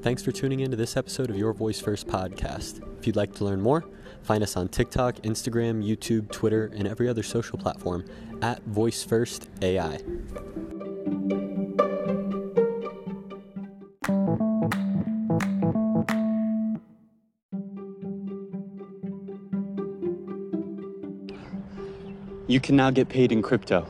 Thanks 0.00 0.22
for 0.22 0.30
tuning 0.30 0.60
in 0.60 0.70
to 0.70 0.76
this 0.76 0.96
episode 0.96 1.28
of 1.28 1.36
Your 1.36 1.52
Voice 1.52 1.80
First 1.80 2.06
podcast. 2.06 2.80
If 3.00 3.06
you'd 3.08 3.16
like 3.16 3.34
to 3.34 3.44
learn 3.44 3.60
more, 3.60 3.84
find 4.22 4.44
us 4.44 4.56
on 4.56 4.68
TikTok, 4.68 5.16
Instagram, 5.16 5.84
YouTube, 5.84 6.30
Twitter, 6.30 6.70
and 6.76 6.86
every 6.86 7.08
other 7.08 7.24
social 7.24 7.58
platform 7.58 8.04
at 8.40 8.62
Voice 8.62 9.02
First 9.02 9.48
AI. 9.60 9.98
You 22.46 22.60
can 22.60 22.76
now 22.76 22.90
get 22.92 23.08
paid 23.08 23.32
in 23.32 23.42
crypto. 23.42 23.88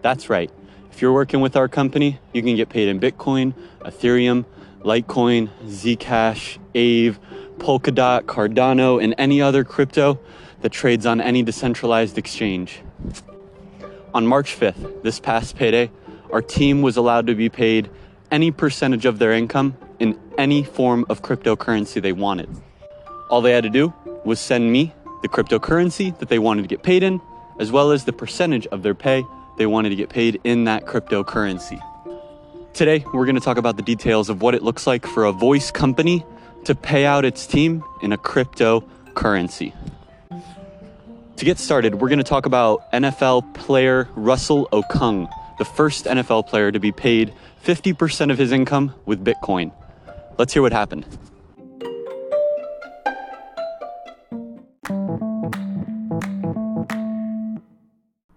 That's 0.00 0.30
right. 0.30 0.50
If 0.90 1.02
you're 1.02 1.12
working 1.12 1.42
with 1.42 1.56
our 1.56 1.68
company, 1.68 2.18
you 2.32 2.42
can 2.42 2.56
get 2.56 2.70
paid 2.70 2.88
in 2.88 2.98
Bitcoin, 2.98 3.54
Ethereum, 3.80 4.46
Litecoin, 4.84 5.48
Zcash, 5.64 6.58
Aave, 6.74 7.18
Polkadot, 7.58 8.22
Cardano, 8.22 9.02
and 9.02 9.14
any 9.18 9.40
other 9.40 9.64
crypto 9.64 10.18
that 10.60 10.70
trades 10.70 11.06
on 11.06 11.20
any 11.20 11.42
decentralized 11.42 12.18
exchange. 12.18 12.82
On 14.14 14.26
March 14.26 14.58
5th, 14.58 15.02
this 15.02 15.20
past 15.20 15.56
payday, 15.56 15.90
our 16.32 16.42
team 16.42 16.82
was 16.82 16.96
allowed 16.96 17.26
to 17.26 17.34
be 17.34 17.48
paid 17.48 17.90
any 18.30 18.50
percentage 18.50 19.04
of 19.04 19.18
their 19.18 19.32
income 19.32 19.76
in 19.98 20.18
any 20.38 20.62
form 20.62 21.04
of 21.08 21.22
cryptocurrency 21.22 22.00
they 22.00 22.12
wanted. 22.12 22.48
All 23.30 23.40
they 23.40 23.52
had 23.52 23.64
to 23.64 23.70
do 23.70 23.92
was 24.24 24.40
send 24.40 24.72
me 24.72 24.94
the 25.22 25.28
cryptocurrency 25.28 26.18
that 26.18 26.28
they 26.28 26.38
wanted 26.38 26.62
to 26.62 26.68
get 26.68 26.82
paid 26.82 27.02
in, 27.02 27.20
as 27.58 27.70
well 27.70 27.92
as 27.92 28.04
the 28.04 28.12
percentage 28.12 28.66
of 28.68 28.82
their 28.82 28.94
pay 28.94 29.24
they 29.58 29.66
wanted 29.66 29.90
to 29.90 29.96
get 29.96 30.08
paid 30.08 30.40
in 30.44 30.64
that 30.64 30.84
cryptocurrency. 30.86 31.80
Today, 32.74 33.04
we're 33.12 33.26
going 33.26 33.34
to 33.34 33.42
talk 33.42 33.58
about 33.58 33.76
the 33.76 33.82
details 33.82 34.30
of 34.30 34.40
what 34.40 34.54
it 34.54 34.62
looks 34.62 34.86
like 34.86 35.06
for 35.06 35.26
a 35.26 35.32
voice 35.32 35.70
company 35.70 36.24
to 36.64 36.74
pay 36.74 37.04
out 37.04 37.26
its 37.26 37.46
team 37.46 37.84
in 38.00 38.12
a 38.12 38.16
cryptocurrency. 38.16 39.74
To 41.36 41.44
get 41.44 41.58
started, 41.58 41.96
we're 41.96 42.08
going 42.08 42.16
to 42.16 42.24
talk 42.24 42.46
about 42.46 42.90
NFL 42.90 43.52
player 43.52 44.08
Russell 44.14 44.70
Okung, 44.72 45.28
the 45.58 45.66
first 45.66 46.06
NFL 46.06 46.46
player 46.48 46.72
to 46.72 46.80
be 46.80 46.92
paid 46.92 47.34
50% 47.62 48.30
of 48.30 48.38
his 48.38 48.52
income 48.52 48.94
with 49.04 49.22
Bitcoin. 49.22 49.70
Let's 50.38 50.54
hear 50.54 50.62
what 50.62 50.72
happened. 50.72 51.04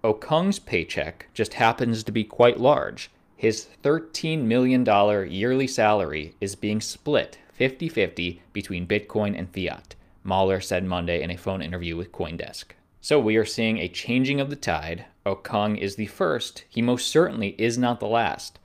Okung's 0.04 0.60
paycheck 0.60 1.28
just 1.34 1.54
happens 1.54 2.04
to 2.04 2.12
be 2.12 2.26
quite 2.26 2.60
large. 2.60 3.10
His 3.46 3.68
$13 3.84 4.46
million 4.46 4.84
yearly 5.32 5.68
salary 5.68 6.34
is 6.42 6.56
being 6.56 6.82
split 6.82 7.38
50 7.54 7.90
50 7.90 8.42
between 8.54 8.88
Bitcoin 8.88 9.38
and 9.38 9.48
fiat, 9.54 9.94
Mallers 10.26 10.64
said 10.64 10.84
Monday 10.84 11.22
in 11.22 11.30
a 11.30 11.38
phone 11.38 11.62
interview 11.62 11.96
with 11.96 12.12
Coindesk. 12.12 12.72
So 13.02 13.20
we 13.20 13.36
are 13.36 13.46
seeing 13.46 13.78
a 13.78 13.88
changing 13.88 14.42
of 14.42 14.50
the 14.50 14.56
tide. 14.56 15.06
Okung 15.28 15.78
is 15.78 15.96
the 15.96 16.08
first, 16.08 16.64
he 16.68 16.82
most 16.82 17.08
certainly 17.08 17.50
is 17.60 17.78
not 17.78 18.00
the 18.00 18.08
last. 18.08 18.58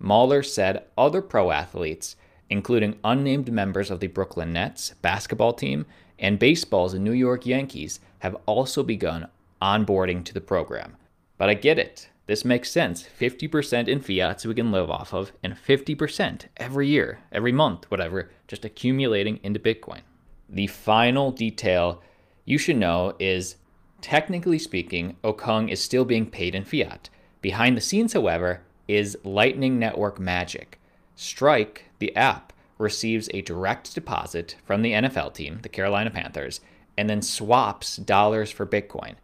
Mallers 0.00 0.46
said 0.46 0.84
other 0.96 1.20
pro 1.20 1.50
athletes, 1.50 2.14
including 2.48 3.00
unnamed 3.02 3.50
members 3.50 3.90
of 3.90 3.98
the 3.98 4.06
Brooklyn 4.06 4.52
Nets 4.52 4.94
basketball 5.02 5.54
team 5.54 5.84
and 6.16 6.38
baseball's 6.38 6.94
New 6.94 7.10
York 7.10 7.44
Yankees, 7.44 7.98
have 8.20 8.36
also 8.46 8.84
begun 8.84 9.26
onboarding 9.60 10.24
to 10.24 10.32
the 10.32 10.40
program. 10.40 10.96
But 11.38 11.48
I 11.48 11.54
get 11.54 11.80
it. 11.80 12.08
This 12.28 12.44
makes 12.44 12.70
sense. 12.70 13.08
50% 13.18 13.88
in 13.88 14.00
fiat 14.00 14.42
so 14.42 14.50
we 14.50 14.54
can 14.54 14.70
live 14.70 14.90
off 14.90 15.14
of, 15.14 15.32
and 15.42 15.54
50% 15.54 16.44
every 16.58 16.86
year, 16.86 17.20
every 17.32 17.52
month, 17.52 17.90
whatever, 17.90 18.30
just 18.46 18.66
accumulating 18.66 19.40
into 19.42 19.58
Bitcoin. 19.58 20.02
The 20.46 20.66
final 20.66 21.32
detail 21.32 22.02
you 22.44 22.58
should 22.58 22.76
know 22.76 23.14
is 23.18 23.56
technically 24.02 24.58
speaking, 24.58 25.16
Okung 25.24 25.70
is 25.70 25.82
still 25.82 26.04
being 26.04 26.30
paid 26.30 26.54
in 26.54 26.64
fiat. 26.64 27.08
Behind 27.40 27.74
the 27.74 27.80
scenes, 27.80 28.12
however, 28.12 28.60
is 28.86 29.16
Lightning 29.24 29.78
Network 29.78 30.20
Magic. 30.20 30.78
Strike, 31.16 31.86
the 31.98 32.14
app, 32.14 32.52
receives 32.76 33.30
a 33.32 33.40
direct 33.40 33.94
deposit 33.94 34.54
from 34.66 34.82
the 34.82 34.92
NFL 34.92 35.32
team, 35.32 35.60
the 35.62 35.68
Carolina 35.70 36.10
Panthers, 36.10 36.60
and 36.98 37.08
then 37.08 37.22
swaps 37.22 37.96
dollars 37.96 38.50
for 38.50 38.66
Bitcoin. 38.66 39.14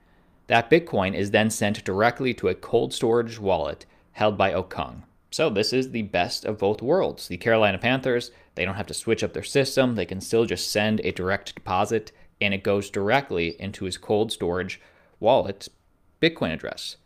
That 0.46 0.68
Bitcoin 0.68 1.14
is 1.14 1.30
then 1.30 1.48
sent 1.48 1.84
directly 1.84 2.34
to 2.34 2.48
a 2.48 2.54
cold 2.54 2.92
storage 2.92 3.38
wallet 3.38 3.86
held 4.12 4.36
by 4.36 4.52
Okung. 4.52 5.04
So 5.30 5.48
this 5.48 5.72
is 5.72 5.90
the 5.90 6.02
best 6.02 6.44
of 6.44 6.58
both 6.58 6.82
worlds. 6.82 7.28
The 7.28 7.38
Carolina 7.38 7.78
Panthers, 7.78 8.30
they 8.54 8.66
don't 8.66 8.74
have 8.74 8.86
to 8.88 8.94
switch 8.94 9.24
up 9.24 9.32
their 9.32 9.42
system. 9.42 9.94
They 9.94 10.04
can 10.04 10.20
still 10.20 10.44
just 10.44 10.70
send 10.70 11.00
a 11.00 11.12
direct 11.12 11.54
deposit 11.54 12.12
and 12.42 12.52
it 12.52 12.62
goes 12.62 12.90
directly 12.90 13.56
into 13.58 13.86
his 13.86 13.96
cold 13.96 14.32
storage 14.32 14.82
wallet 15.18 15.68
Bitcoin 16.20 16.52
address. 16.52 16.98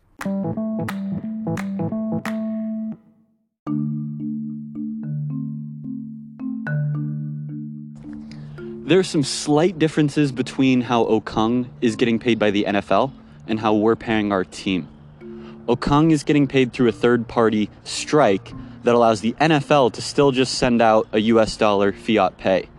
There 8.85 8.99
are 8.99 9.03
some 9.03 9.23
slight 9.23 9.79
differences 9.79 10.33
between 10.33 10.81
how 10.81 11.05
Okung 11.05 11.69
is 11.79 11.95
getting 11.95 12.19
paid 12.19 12.37
by 12.37 12.51
the 12.51 12.65
NFL 12.67 13.13
and 13.49 13.59
how 13.59 13.73
we're 13.73 13.97
paying 13.97 14.31
our 14.31 14.45
team. 14.45 14.87
Okung 15.67 16.11
is 16.11 16.23
getting 16.23 16.47
paid 16.47 16.71
through 16.71 16.87
a 16.87 16.93
third 16.93 17.27
party 17.27 17.69
strike 17.83 18.53
that 18.83 18.95
allows 18.95 19.21
the 19.21 19.33
NFL 19.33 19.93
to 19.93 20.01
still 20.01 20.31
just 20.31 20.57
send 20.57 20.81
out 20.81 21.07
a 21.11 21.19
US 21.19 21.57
dollar 21.57 21.91
fiat 21.91 22.37
pay. 22.37 22.69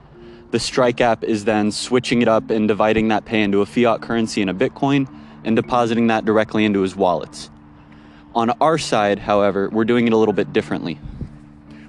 The 0.50 0.58
strike 0.58 1.00
app 1.00 1.22
is 1.22 1.44
then 1.44 1.70
switching 1.70 2.22
it 2.22 2.28
up 2.28 2.50
and 2.50 2.66
dividing 2.66 3.08
that 3.08 3.25
pay 3.25 3.42
into 3.42 3.60
a 3.60 3.66
fiat 3.66 4.00
currency 4.00 4.41
and 4.41 4.50
a 4.50 4.54
Bitcoin 4.54 5.08
and 5.44 5.54
depositing 5.54 6.08
that 6.08 6.25
directly 6.25 6.64
into 6.64 6.81
his 6.81 6.97
wallets. 6.97 7.50
On 8.34 8.50
our 8.60 8.78
side, 8.78 9.19
however, 9.19 9.69
we're 9.70 9.84
doing 9.84 10.06
it 10.06 10.12
a 10.12 10.16
little 10.16 10.34
bit 10.34 10.52
differently. 10.52 10.98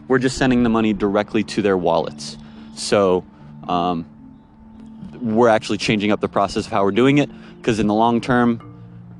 We're 0.07 0.19
just 0.19 0.37
sending 0.37 0.63
the 0.63 0.69
money 0.69 0.93
directly 0.93 1.43
to 1.45 1.61
their 1.61 1.77
wallets. 1.77 2.37
So 2.75 3.25
um, 3.67 4.05
we're 5.19 5.49
actually 5.49 5.77
changing 5.77 6.11
up 6.11 6.19
the 6.19 6.27
process 6.27 6.65
of 6.65 6.71
how 6.71 6.83
we're 6.83 6.91
doing 6.91 7.17
it 7.17 7.29
because 7.57 7.79
in 7.79 7.87
the 7.87 7.93
long 7.93 8.21
term, 8.21 8.70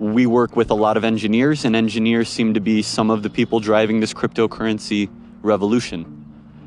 we 0.01 0.25
work 0.25 0.56
with 0.56 0.72
a 0.72 0.73
lot 0.73 0.97
of 0.97 1.03
engineers, 1.03 1.63
and 1.63 1.75
engineers 1.75 2.28
seem 2.28 2.56
to 2.56 2.59
be 2.59 2.81
some 2.81 3.12
of 3.12 3.22
the 3.22 3.29
people 3.29 3.59
driving 3.59 4.00
this 4.00 4.16
cryptocurrency 4.16 5.07
revolution. 5.44 6.25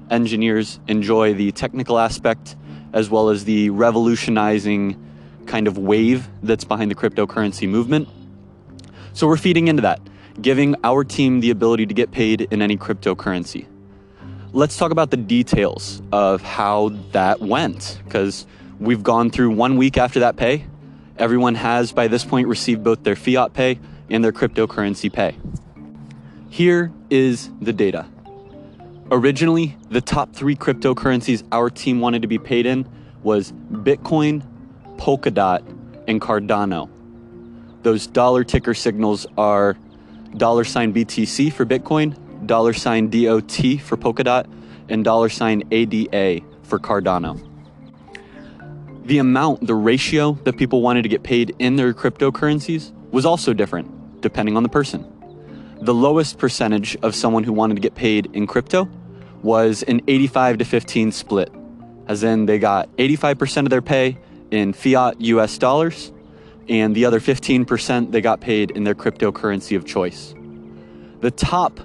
Engineers 0.08 0.78
enjoy 0.86 1.34
the 1.34 1.50
technical 1.50 1.98
aspect 1.98 2.54
as 2.92 3.10
well 3.10 3.30
as 3.30 3.44
the 3.44 3.70
revolutionizing 3.70 4.96
kind 5.46 5.66
of 5.66 5.76
wave 5.76 6.28
that's 6.44 6.62
behind 6.62 6.92
the 6.92 6.94
cryptocurrency 6.94 7.68
movement. 7.68 8.08
So 9.14 9.26
we're 9.26 9.36
feeding 9.36 9.66
into 9.66 9.82
that, 9.82 10.00
giving 10.40 10.76
our 10.84 11.02
team 11.02 11.40
the 11.40 11.50
ability 11.50 11.86
to 11.86 11.94
get 11.94 12.12
paid 12.12 12.42
in 12.52 12.62
any 12.62 12.76
cryptocurrency. 12.76 13.66
Let's 14.52 14.76
talk 14.76 14.92
about 14.92 15.10
the 15.10 15.16
details 15.16 16.02
of 16.12 16.40
how 16.40 16.90
that 17.10 17.40
went, 17.40 18.00
because 18.04 18.46
we've 18.78 19.02
gone 19.02 19.30
through 19.30 19.50
one 19.50 19.76
week 19.76 19.98
after 19.98 20.20
that 20.20 20.36
pay 20.36 20.66
Everyone 21.16 21.54
has, 21.54 21.92
by 21.92 22.08
this 22.08 22.24
point, 22.24 22.48
received 22.48 22.82
both 22.82 23.04
their 23.04 23.14
fiat 23.14 23.52
pay 23.52 23.78
and 24.10 24.24
their 24.24 24.32
cryptocurrency 24.32 25.12
pay. 25.12 25.36
Here 26.50 26.92
is 27.08 27.50
the 27.60 27.72
data. 27.72 28.06
Originally, 29.10 29.76
the 29.90 30.00
top 30.00 30.32
three 30.32 30.56
cryptocurrencies 30.56 31.44
our 31.52 31.70
team 31.70 32.00
wanted 32.00 32.22
to 32.22 32.28
be 32.28 32.38
paid 32.38 32.66
in 32.66 32.88
was 33.22 33.52
Bitcoin, 33.70 34.44
Polkadot, 34.96 35.62
and 36.08 36.20
Cardano. 36.20 36.90
Those 37.82 38.06
dollar 38.06 38.42
ticker 38.42 38.74
signals 38.74 39.26
are 39.38 39.76
dollar 40.36 40.64
sign 40.64 40.92
BTC 40.92 41.52
for 41.52 41.64
Bitcoin, 41.64 42.16
dollar 42.46 42.72
sign 42.72 43.08
DOT 43.08 43.80
for 43.80 43.96
Polkadot, 43.96 44.46
and 44.88 45.04
dollar 45.04 45.28
sign 45.28 45.62
ADA 45.70 46.44
for 46.62 46.78
Cardano 46.78 47.53
the 49.04 49.18
amount, 49.18 49.66
the 49.66 49.74
ratio 49.74 50.32
that 50.44 50.56
people 50.56 50.80
wanted 50.80 51.02
to 51.02 51.08
get 51.08 51.22
paid 51.22 51.54
in 51.58 51.76
their 51.76 51.92
cryptocurrencies 51.92 52.92
was 53.10 53.26
also 53.26 53.52
different 53.52 53.90
depending 54.20 54.56
on 54.56 54.62
the 54.62 54.68
person. 54.70 55.06
The 55.82 55.92
lowest 55.92 56.38
percentage 56.38 56.96
of 57.02 57.14
someone 57.14 57.44
who 57.44 57.52
wanted 57.52 57.74
to 57.74 57.80
get 57.80 57.94
paid 57.94 58.30
in 58.32 58.46
crypto 58.46 58.88
was 59.42 59.82
an 59.82 60.00
85 60.08 60.58
to 60.58 60.64
15 60.64 61.12
split, 61.12 61.52
as 62.08 62.24
in 62.24 62.46
they 62.46 62.58
got 62.58 62.88
85% 62.96 63.64
of 63.64 63.68
their 63.68 63.82
pay 63.82 64.16
in 64.50 64.72
fiat 64.72 65.20
US 65.20 65.58
dollars, 65.58 66.10
and 66.70 66.96
the 66.96 67.04
other 67.04 67.20
15% 67.20 68.12
they 68.12 68.22
got 68.22 68.40
paid 68.40 68.70
in 68.70 68.84
their 68.84 68.94
cryptocurrency 68.94 69.76
of 69.76 69.84
choice. 69.84 70.34
The 71.20 71.30
top 71.30 71.80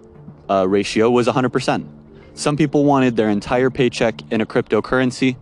uh, 0.49 0.65
ratio 0.65 1.09
was 1.09 1.27
100%. 1.27 1.85
Some 2.35 2.55
people 2.55 2.85
wanted 2.85 3.17
their 3.17 3.29
entire 3.29 3.69
paycheck 3.69 4.21
in 4.31 4.39
a 4.39 4.45
cryptocurrency, 4.45 5.35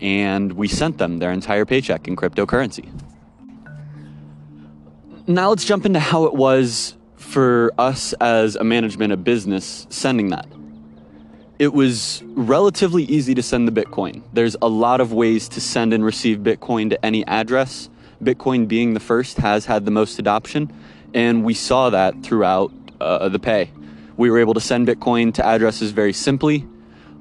and 0.00 0.52
we 0.52 0.68
sent 0.68 0.98
them 0.98 1.18
their 1.18 1.32
entire 1.32 1.64
paycheck 1.64 2.08
in 2.08 2.16
cryptocurrency. 2.16 2.88
Now 5.26 5.50
let's 5.50 5.64
jump 5.64 5.84
into 5.84 6.00
how 6.00 6.24
it 6.24 6.34
was 6.34 6.94
for 7.16 7.72
us 7.78 8.14
as 8.14 8.56
a 8.56 8.64
management 8.64 9.12
of 9.12 9.24
business 9.24 9.86
sending 9.90 10.30
that. 10.30 10.46
it 11.58 11.72
was 11.74 12.22
relatively 12.28 13.04
easy 13.04 13.34
to 13.34 13.42
send 13.42 13.66
the 13.66 13.72
Bitcoin. 13.72 14.22
There's 14.32 14.56
a 14.62 14.68
lot 14.68 15.00
of 15.00 15.12
ways 15.12 15.48
to 15.50 15.60
send 15.60 15.92
and 15.92 16.04
receive 16.04 16.38
Bitcoin 16.38 16.90
to 16.90 17.04
any 17.04 17.26
address. 17.26 17.90
Bitcoin 18.22 18.68
being 18.68 18.94
the 18.94 19.00
first 19.00 19.38
has 19.38 19.66
had 19.66 19.84
the 19.84 19.90
most 19.90 20.18
adoption, 20.18 20.72
and 21.14 21.44
we 21.44 21.54
saw 21.54 21.90
that 21.90 22.22
throughout 22.22 22.72
uh, 23.00 23.28
the 23.28 23.38
pay. 23.38 23.70
We 24.16 24.30
were 24.30 24.38
able 24.38 24.54
to 24.54 24.60
send 24.60 24.86
Bitcoin 24.86 25.34
to 25.34 25.46
addresses 25.46 25.90
very 25.90 26.12
simply. 26.12 26.66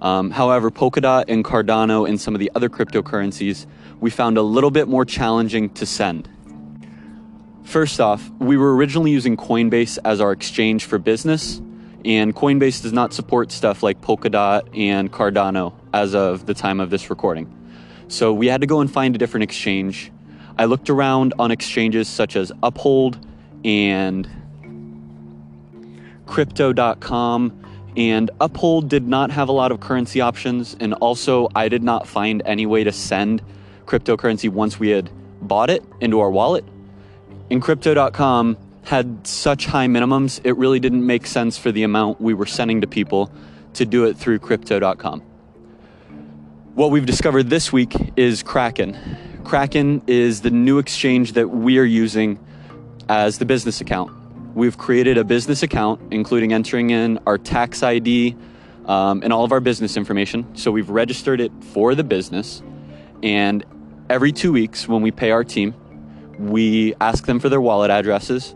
Um, 0.01 0.31
however, 0.31 0.69
Polkadot 0.69 1.25
and 1.27 1.43
Cardano 1.43 2.07
and 2.07 2.19
some 2.21 2.35
of 2.35 2.39
the 2.39 2.51
other 2.55 2.69
cryptocurrencies 2.69 3.65
we 3.99 4.09
found 4.09 4.37
a 4.37 4.41
little 4.41 4.71
bit 4.71 4.87
more 4.87 5.05
challenging 5.05 5.69
to 5.71 5.85
send. 5.85 6.29
First 7.63 7.99
off, 7.99 8.29
we 8.39 8.57
were 8.57 8.75
originally 8.75 9.11
using 9.11 9.35
Coinbase 9.35 9.97
as 10.05 10.21
our 10.21 10.31
exchange 10.31 10.85
for 10.85 10.97
business, 10.97 11.61
and 12.05 12.33
Coinbase 12.35 12.81
does 12.81 12.93
not 12.93 13.13
support 13.13 13.51
stuff 13.51 13.83
like 13.83 13.99
Polkadot 14.01 14.69
and 14.77 15.11
Cardano 15.11 15.73
as 15.93 16.15
of 16.15 16.45
the 16.45 16.53
time 16.53 16.79
of 16.79 16.89
this 16.89 17.09
recording. 17.09 17.53
So 18.07 18.33
we 18.33 18.47
had 18.47 18.61
to 18.61 18.67
go 18.67 18.79
and 18.79 18.89
find 18.89 19.15
a 19.15 19.17
different 19.17 19.43
exchange. 19.43 20.11
I 20.57 20.65
looked 20.65 20.89
around 20.89 21.33
on 21.39 21.51
exchanges 21.51 22.07
such 22.07 22.35
as 22.35 22.51
Uphold 22.63 23.19
and 23.65 24.29
Crypto.com, 26.25 27.66
and 27.97 28.29
Uphold 28.39 28.89
did 28.89 29.07
not 29.07 29.31
have 29.31 29.49
a 29.49 29.51
lot 29.51 29.71
of 29.71 29.79
currency 29.79 30.21
options, 30.21 30.77
and 30.79 30.93
also 30.93 31.49
I 31.55 31.67
did 31.67 31.81
not 31.81 32.07
find 32.07 32.43
any 32.45 32.67
way 32.67 32.83
to 32.83 32.91
send 32.91 33.41
cryptocurrency 33.87 34.49
once 34.49 34.79
we 34.79 34.89
had 34.89 35.09
bought 35.41 35.71
it 35.71 35.83
into 35.99 36.19
our 36.19 36.29
wallet. 36.29 36.63
And 37.49 37.59
Crypto.com 37.59 38.55
had 38.83 39.25
such 39.25 39.65
high 39.65 39.87
minimums, 39.87 40.39
it 40.45 40.53
really 40.53 40.79
didn't 40.79 41.05
make 41.05 41.25
sense 41.25 41.57
for 41.57 41.71
the 41.71 41.83
amount 41.83 42.21
we 42.21 42.33
were 42.33 42.45
sending 42.45 42.81
to 42.81 42.87
people 42.87 43.31
to 43.73 43.85
do 43.85 44.05
it 44.05 44.15
through 44.15 44.39
crypto.com. 44.39 45.21
What 46.75 46.91
we've 46.91 47.05
discovered 47.05 47.49
this 47.49 47.73
week 47.73 47.95
is 48.15 48.43
Kraken. 48.43 48.97
Kraken 49.43 50.03
is 50.07 50.41
the 50.41 50.51
new 50.51 50.77
exchange 50.77 51.33
that 51.33 51.49
we 51.49 51.79
are 51.79 51.83
using 51.83 52.39
as 53.09 53.39
the 53.39 53.45
business 53.45 53.81
account. 53.81 54.16
We've 54.57 54.75
created 54.75 55.19
a 55.19 55.23
business 55.23 55.61
account, 55.61 56.01
including 56.09 56.51
entering 56.51 56.89
in 56.89 57.19
our 57.27 57.37
tax 57.37 57.83
ID 57.83 58.35
um, 58.87 59.21
and 59.21 59.31
all 59.31 59.43
of 59.43 59.51
our 59.51 59.59
business 59.59 59.95
information. 59.95 60.55
So 60.55 60.71
we've 60.71 60.89
registered 60.89 61.39
it 61.39 61.51
for 61.65 61.93
the 61.93 62.03
business. 62.03 62.63
And 63.21 63.63
every 64.09 64.31
two 64.31 64.51
weeks, 64.51 64.87
when 64.87 65.03
we 65.03 65.11
pay 65.11 65.29
our 65.29 65.43
team, 65.43 65.75
we 66.39 66.95
ask 66.99 67.27
them 67.27 67.39
for 67.39 67.49
their 67.49 67.61
wallet 67.61 67.91
addresses 67.91 68.55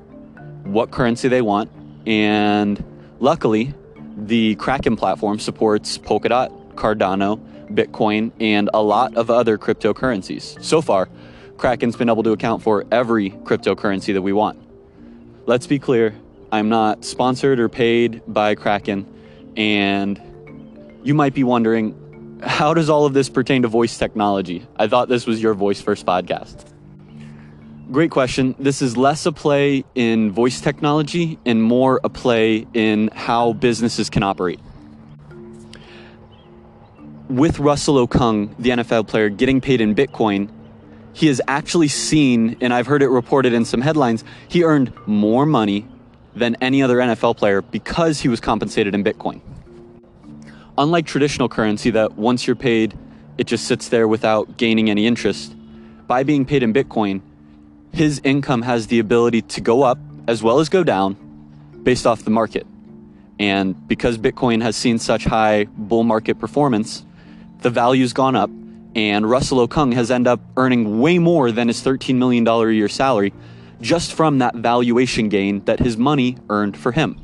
what 0.64 0.90
currency 0.90 1.28
they 1.28 1.44
want. 1.44 1.70
And 2.08 2.84
luckily, 3.20 3.76
the 4.18 4.56
Kraken 4.56 4.96
platform 4.96 5.38
supports 5.38 6.00
Polkadot, 6.00 6.74
Cardano, 6.74 7.40
Bitcoin, 7.76 8.32
and 8.40 8.72
a 8.74 8.82
lot 8.82 9.16
of 9.16 9.30
other 9.30 9.60
cryptocurrencies. 9.60 10.64
So 10.64 10.82
far, 10.82 11.10
Kraken's 11.58 11.96
been 11.96 12.10
able 12.10 12.24
to 12.24 12.32
account 12.32 12.64
for 12.64 12.86
every 12.92 13.30
cryptocurrency 13.30 14.14
that 14.14 14.24
we 14.24 14.34
want. 14.34 14.71
Let's 15.48 15.66
be 15.66 15.80
clear, 15.80 16.14
I'm 16.52 16.70
not 16.70 17.04
sponsored 17.04 17.60
or 17.60 17.68
paid 17.68 18.22
by 18.28 18.54
Kraken, 18.54 19.08
and 19.58 20.22
you 21.04 21.16
might 21.16 21.34
be 21.34 21.44
wondering, 21.44 22.40
how 22.44 22.76
does 22.76 22.90
all 22.92 23.08
of 23.08 23.14
this 23.14 23.28
pertain 23.28 23.64
to 23.64 23.68
voice 23.68 23.98
technology? 23.98 24.68
I 24.78 24.88
thought 24.88 25.10
this 25.10 25.26
was 25.26 25.42
your 25.42 25.56
Voice 25.56 25.82
First 25.82 26.06
podcast. 26.06 26.66
Great 27.92 28.12
question. 28.12 28.54
This 28.60 28.84
is 28.84 28.96
less 28.96 29.26
a 29.26 29.32
play 29.32 29.84
in 29.96 30.32
voice 30.32 30.62
technology 30.62 31.40
and 31.44 31.62
more 31.62 32.00
a 32.04 32.10
play 32.10 32.68
in 32.76 33.10
how 33.12 33.54
businesses 33.54 34.12
can 34.12 34.22
operate. 34.22 34.60
With 37.30 37.58
Russell 37.58 38.08
Okung, 38.08 38.56
the 38.60 38.70
NFL 38.70 39.08
player, 39.08 39.30
getting 39.30 39.60
paid 39.60 39.82
in 39.82 39.96
Bitcoin, 39.96 40.52
he 41.14 41.28
has 41.28 41.42
actually 41.48 41.88
seen, 41.88 42.58
and 42.62 42.74
I've 42.74 42.88
heard 42.88 43.02
it 43.04 43.10
reported 43.10 43.54
in 43.54 43.66
some 43.66 43.82
headlines, 43.82 44.24
he 44.48 44.64
earned 44.64 44.94
more 45.06 45.46
money 45.46 45.88
than 46.36 46.56
any 46.62 46.82
other 46.82 46.98
NFL 46.98 47.38
player 47.38 47.62
because 47.62 48.22
he 48.22 48.30
was 48.30 48.40
compensated 48.40 48.96
in 48.96 49.04
Bitcoin. 49.04 49.42
Unlike 50.78 51.06
traditional 51.06 51.50
currency, 51.50 51.90
that 51.92 52.14
once 52.14 52.48
you're 52.48 52.56
paid, 52.56 52.98
it 53.38 53.46
just 53.46 53.66
sits 53.66 53.90
there 53.90 54.08
without 54.08 54.58
gaining 54.58 54.90
any 54.90 55.06
interest, 55.06 55.56
by 56.08 56.24
being 56.24 56.46
paid 56.46 56.64
in 56.64 56.74
Bitcoin, 56.74 57.22
his 57.94 58.22
income 58.24 58.62
has 58.62 58.88
the 58.88 59.00
ability 59.00 59.42
to 59.42 59.62
go 59.62 59.84
up 59.84 59.98
as 60.28 60.42
well 60.42 60.60
as 60.60 60.70
go 60.70 60.84
down 60.84 61.16
based 61.84 62.06
off 62.06 62.24
the 62.24 62.30
market. 62.30 62.66
And 63.40 63.88
because 63.88 64.18
Bitcoin 64.18 64.62
has 64.62 64.76
seen 64.76 65.00
such 65.00 65.24
high 65.24 65.66
bull 65.66 66.04
market 66.04 66.40
performance, 66.40 67.04
the 67.62 67.70
value's 67.70 68.14
gone 68.14 68.36
up, 68.36 68.50
and 68.96 69.30
Russell 69.30 69.68
Okung 69.68 69.94
has 69.94 70.12
ended 70.12 70.28
up 70.28 70.42
earning 70.58 71.00
way 71.00 71.18
more 71.18 71.52
than 71.52 71.68
his 71.68 71.82
$13 71.82 72.16
million 72.16 72.46
a 72.48 72.72
year 72.72 72.90
salary 72.90 73.34
just 73.80 74.14
from 74.14 74.40
that 74.40 74.56
valuation 74.56 75.30
gain 75.30 75.64
that 75.66 75.80
his 75.80 75.98
money 75.98 76.38
earned 76.50 76.78
for 76.78 76.92
him. 76.92 77.18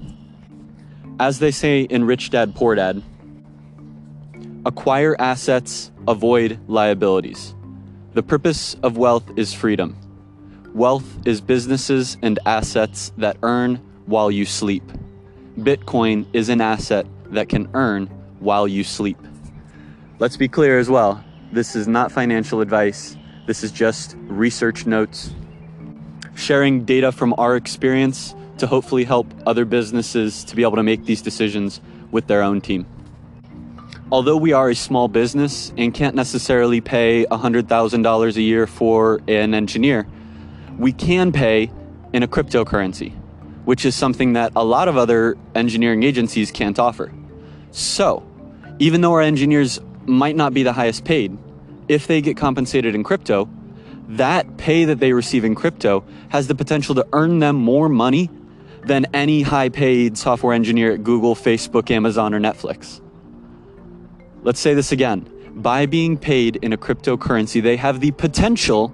As 1.19 1.39
they 1.39 1.51
say 1.51 1.81
in 1.81 2.05
Rich 2.05 2.31
Dad 2.31 2.55
Poor 2.55 2.75
Dad, 2.75 3.03
acquire 4.65 5.15
assets, 5.19 5.91
avoid 6.07 6.59
liabilities. 6.67 7.53
The 8.13 8.23
purpose 8.23 8.75
of 8.81 8.97
wealth 8.97 9.29
is 9.35 9.53
freedom. 9.53 9.95
Wealth 10.73 11.19
is 11.25 11.41
businesses 11.41 12.17
and 12.21 12.39
assets 12.45 13.11
that 13.17 13.37
earn 13.43 13.75
while 14.05 14.31
you 14.31 14.45
sleep. 14.45 14.83
Bitcoin 15.59 16.25
is 16.33 16.49
an 16.49 16.61
asset 16.61 17.05
that 17.31 17.49
can 17.49 17.69
earn 17.73 18.07
while 18.39 18.67
you 18.67 18.83
sleep. 18.83 19.17
Let's 20.19 20.37
be 20.37 20.47
clear 20.47 20.79
as 20.79 20.89
well 20.89 21.23
this 21.51 21.75
is 21.75 21.88
not 21.88 22.11
financial 22.11 22.61
advice, 22.61 23.15
this 23.45 23.63
is 23.63 23.71
just 23.71 24.15
research 24.27 24.85
notes, 24.85 25.31
sharing 26.35 26.85
data 26.85 27.11
from 27.11 27.33
our 27.38 27.55
experience 27.55 28.35
to 28.57 28.67
hopefully 28.67 29.03
help 29.03 29.27
other 29.45 29.65
businesses 29.65 30.44
to 30.45 30.55
be 30.55 30.63
able 30.63 30.75
to 30.75 30.83
make 30.83 31.05
these 31.05 31.21
decisions 31.21 31.79
with 32.11 32.27
their 32.27 32.41
own 32.41 32.61
team. 32.61 32.85
Although 34.11 34.38
we 34.38 34.53
are 34.53 34.69
a 34.69 34.75
small 34.75 35.07
business 35.07 35.73
and 35.77 35.94
can't 35.94 36.15
necessarily 36.15 36.79
pay 36.79 37.25
$100,000 37.29 38.35
a 38.35 38.41
year 38.41 38.65
for 38.65 39.19
an 39.27 39.53
engineer, 39.53 40.07
we 40.77 40.93
can 40.93 41.31
pay 41.31 41.71
in 42.13 42.23
a 42.23 42.27
cryptocurrency, 42.27 43.13
which 43.65 43.85
is 43.85 43.95
something 43.95 44.33
that 44.33 44.53
a 44.55 44.63
lot 44.63 44.88
of 44.88 44.95
other 44.95 45.38
engineering 45.55 46.03
agencies 46.03 46.51
can't 46.51 46.79
offer. 46.79 47.11
So, 47.71 48.24
even 48.79 49.01
though 49.01 49.12
our 49.12 49.22
engineers 49.22 49.79
might 50.07 50.35
not 50.35 50.53
be 50.53 50.63
the 50.63 50.73
highest 50.73 51.03
paid, 51.03 51.37
if 51.87 52.07
they 52.07 52.21
get 52.21 52.37
compensated 52.37 52.95
in 52.95 53.03
crypto, 53.03 53.49
that 54.09 54.57
pay 54.57 54.85
that 54.85 54.99
they 54.99 55.13
receive 55.13 55.43
in 55.43 55.55
crypto 55.55 56.03
has 56.29 56.47
the 56.47 56.55
potential 56.55 56.95
to 56.95 57.05
earn 57.13 57.39
them 57.39 57.55
more 57.55 57.89
money 57.89 58.29
than 58.83 59.05
any 59.13 59.41
high 59.41 59.69
paid 59.69 60.17
software 60.17 60.53
engineer 60.53 60.93
at 60.93 61.03
Google, 61.03 61.35
Facebook, 61.35 61.91
Amazon, 61.91 62.33
or 62.33 62.39
Netflix. 62.39 63.01
Let's 64.43 64.59
say 64.59 64.73
this 64.73 64.91
again. 64.91 65.29
By 65.55 65.87
being 65.87 66.17
paid 66.17 66.57
in 66.57 66.71
a 66.71 66.77
cryptocurrency, 66.77 67.61
they 67.61 67.75
have 67.77 67.99
the 67.99 68.11
potential 68.11 68.93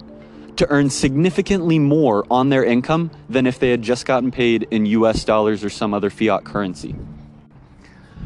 to 0.55 0.70
earn 0.70 0.89
significantly 0.89 1.77
more 1.77 2.25
on 2.32 2.50
their 2.50 2.63
income 2.63 3.12
than 3.29 3.46
if 3.46 3.60
they 3.60 3.70
had 3.70 3.82
just 3.82 4.05
gotten 4.05 4.32
paid 4.32 4.67
in 4.72 4.86
US 4.86 5.24
dollars 5.25 5.63
or 5.63 5.70
some 5.70 5.93
other 5.93 6.10
fiat 6.10 6.43
currency. 6.43 6.96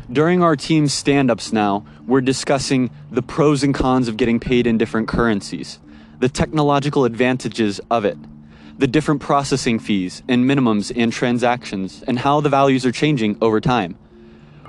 During 0.09 0.41
our 0.41 0.55
team's 0.55 0.93
stand 0.93 1.29
ups 1.29 1.51
now, 1.51 1.85
we're 2.05 2.21
discussing 2.21 2.91
the 3.11 3.21
pros 3.21 3.61
and 3.61 3.75
cons 3.75 4.07
of 4.07 4.15
getting 4.15 4.39
paid 4.39 4.65
in 4.65 4.77
different 4.77 5.09
currencies, 5.09 5.79
the 6.19 6.29
technological 6.29 7.03
advantages 7.03 7.81
of 7.91 8.05
it, 8.05 8.17
the 8.79 8.87
different 8.87 9.19
processing 9.19 9.79
fees 9.79 10.23
and 10.29 10.45
minimums 10.45 10.93
and 10.95 11.11
transactions, 11.11 12.05
and 12.07 12.19
how 12.19 12.39
the 12.39 12.47
values 12.47 12.85
are 12.85 12.91
changing 12.93 13.37
over 13.41 13.59
time. 13.59 13.97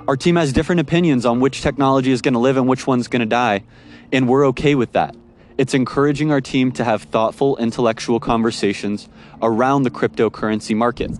Our 0.09 0.17
team 0.17 0.35
has 0.35 0.51
different 0.51 0.81
opinions 0.81 1.25
on 1.25 1.39
which 1.39 1.61
technology 1.61 2.11
is 2.11 2.21
going 2.21 2.33
to 2.33 2.39
live 2.39 2.57
and 2.57 2.67
which 2.67 2.85
one's 2.85 3.07
going 3.07 3.21
to 3.21 3.25
die, 3.25 3.63
and 4.11 4.27
we're 4.27 4.47
okay 4.47 4.75
with 4.75 4.91
that. 4.91 5.15
It's 5.57 5.73
encouraging 5.73 6.33
our 6.33 6.41
team 6.41 6.73
to 6.73 6.83
have 6.83 7.03
thoughtful 7.03 7.55
intellectual 7.57 8.19
conversations 8.19 9.07
around 9.41 9.83
the 9.83 9.91
cryptocurrency 9.91 10.75
market. 10.75 11.11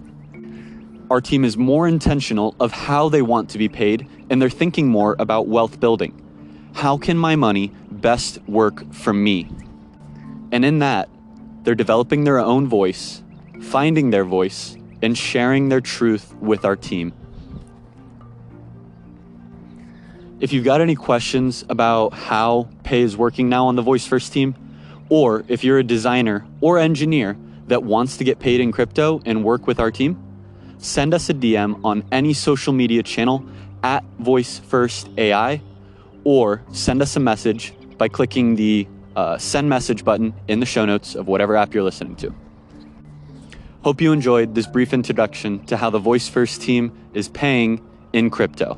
Our 1.10 1.22
team 1.22 1.44
is 1.44 1.58
more 1.58 1.88
intentional 1.88 2.56
of 2.60 2.72
how 2.72 3.10
they 3.10 3.24
want 3.24 3.50
to 3.50 3.58
be 3.58 3.68
paid, 3.68 4.08
and 4.30 4.40
they're 4.40 4.50
thinking 4.50 4.88
more 4.88 5.16
about 5.18 5.48
wealth 5.48 5.80
building. 5.80 6.14
How 6.76 6.98
can 6.98 7.18
my 7.18 7.36
money 7.36 7.72
best 7.90 8.38
work 8.48 8.94
for 8.94 9.12
me? 9.12 9.50
And 10.52 10.64
in 10.64 10.80
that, 10.80 11.10
they're 11.64 11.74
developing 11.74 12.26
their 12.26 12.38
own 12.38 12.68
voice, 12.68 13.24
finding 13.60 14.12
their 14.12 14.24
voice, 14.24 14.78
and 15.02 15.18
sharing 15.18 15.70
their 15.70 15.82
truth 15.82 16.34
with 16.36 16.64
our 16.64 16.76
team. 16.76 17.14
If 20.40 20.54
you've 20.54 20.64
got 20.64 20.80
any 20.80 20.96
questions 20.96 21.66
about 21.70 22.14
how 22.14 22.70
pay 22.84 23.02
is 23.02 23.18
working 23.18 23.50
now 23.50 23.66
on 23.66 23.76
the 23.76 23.82
Voice 23.82 24.06
First 24.06 24.32
team, 24.32 24.56
or 25.10 25.44
if 25.48 25.64
you're 25.64 25.80
a 25.80 25.84
designer 25.84 26.46
or 26.62 26.78
engineer 26.78 27.36
that 27.68 27.84
wants 27.84 28.18
to 28.18 28.24
get 28.24 28.40
paid 28.40 28.62
in 28.62 28.72
crypto 28.72 29.22
and 29.26 29.44
work 29.44 29.66
with 29.66 29.80
our 29.80 29.92
team, 29.92 30.24
send 30.80 31.14
us 31.14 31.30
a 31.30 31.34
DM 31.34 31.80
on 31.84 32.04
any 32.12 32.34
social 32.34 32.74
media 32.74 33.04
channel 33.04 33.46
at 33.84 34.04
Voice 34.20 34.60
First 34.60 35.10
AI 35.18 35.62
or 36.24 36.64
send 36.72 37.02
us 37.02 37.16
a 37.16 37.20
message 37.20 37.74
by 37.98 38.08
clicking 38.08 38.56
the 38.56 38.88
uh, 39.16 39.38
send 39.38 39.70
message 39.70 40.04
button 40.04 40.34
in 40.48 40.60
the 40.60 40.66
show 40.66 40.86
notes 40.86 41.16
of 41.16 41.28
whatever 41.28 41.56
app 41.56 41.74
you're 41.74 41.84
listening 41.84 42.16
to. 42.16 42.34
Hope 43.84 44.02
you 44.02 44.12
enjoyed 44.12 44.56
this 44.56 44.68
brief 44.68 44.94
introduction 44.94 45.66
to 45.66 45.78
how 45.78 45.90
the 45.90 46.00
Voice 46.00 46.28
First 46.28 46.62
team 46.62 46.92
is 47.14 47.30
paying 47.30 47.82
in 48.14 48.30
crypto. 48.30 48.78